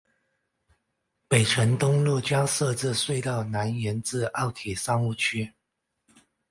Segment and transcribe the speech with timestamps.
[1.27, 5.53] 北辰东路将设置隧道南延至奥体商务区。